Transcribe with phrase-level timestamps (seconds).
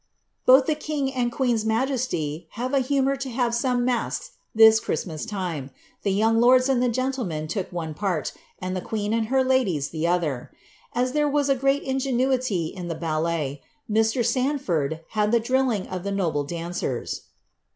[0.47, 4.79] "Both the king and the queen's majesty have a humour lo haie some masques this
[4.79, 5.69] Clirislnias time;
[6.01, 9.89] the young lords and the gentleuif:^ look one part, and the queen and her ladies
[9.89, 10.49] the other.
[10.95, 14.25] As "there na^ great ingenuity in the ballet, Mr.
[14.25, 17.21] Sanford had the dtilling of the nt'!>je dancers."